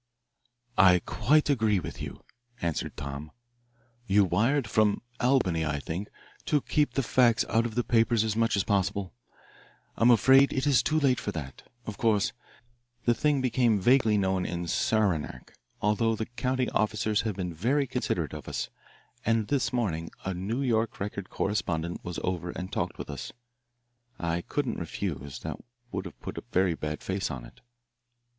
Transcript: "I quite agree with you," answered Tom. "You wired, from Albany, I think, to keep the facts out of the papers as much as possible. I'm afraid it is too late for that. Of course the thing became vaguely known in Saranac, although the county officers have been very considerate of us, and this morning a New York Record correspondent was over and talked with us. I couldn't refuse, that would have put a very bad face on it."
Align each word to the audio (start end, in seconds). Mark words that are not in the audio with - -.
"I 0.79 0.97
quite 1.05 1.47
agree 1.47 1.77
with 1.79 2.01
you," 2.01 2.23
answered 2.59 2.97
Tom. 2.97 3.29
"You 4.07 4.25
wired, 4.25 4.67
from 4.67 5.03
Albany, 5.19 5.63
I 5.63 5.79
think, 5.79 6.07
to 6.45 6.61
keep 6.61 6.95
the 6.95 7.03
facts 7.03 7.45
out 7.47 7.67
of 7.67 7.75
the 7.75 7.83
papers 7.83 8.23
as 8.23 8.35
much 8.35 8.55
as 8.55 8.63
possible. 8.63 9.13
I'm 9.95 10.09
afraid 10.09 10.53
it 10.53 10.65
is 10.65 10.81
too 10.81 10.99
late 10.99 11.19
for 11.19 11.31
that. 11.33 11.61
Of 11.85 11.99
course 11.99 12.33
the 13.05 13.13
thing 13.13 13.41
became 13.41 13.79
vaguely 13.79 14.17
known 14.17 14.43
in 14.43 14.65
Saranac, 14.65 15.55
although 15.83 16.15
the 16.15 16.25
county 16.25 16.67
officers 16.69 17.21
have 17.21 17.35
been 17.35 17.53
very 17.53 17.85
considerate 17.85 18.33
of 18.33 18.47
us, 18.47 18.69
and 19.23 19.49
this 19.49 19.71
morning 19.71 20.09
a 20.25 20.33
New 20.33 20.63
York 20.63 20.99
Record 20.99 21.29
correspondent 21.29 22.03
was 22.03 22.17
over 22.23 22.49
and 22.49 22.71
talked 22.73 22.97
with 22.97 23.11
us. 23.11 23.31
I 24.17 24.41
couldn't 24.41 24.79
refuse, 24.79 25.41
that 25.41 25.59
would 25.91 26.05
have 26.05 26.19
put 26.21 26.39
a 26.39 26.43
very 26.51 26.73
bad 26.73 27.03
face 27.03 27.29
on 27.29 27.45
it." 27.45 27.61